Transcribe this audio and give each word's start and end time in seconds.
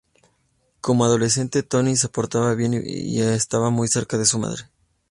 Como 0.81 1.05
adolescente, 1.05 1.61
Tony 1.61 1.95
se 1.95 2.09
portaba 2.09 2.55
bien 2.55 2.81
y 2.83 3.21
estaba 3.21 3.69
muy 3.69 3.87
cerca 3.87 4.17
de 4.17 4.25
su 4.25 4.39
madre. 4.39 4.63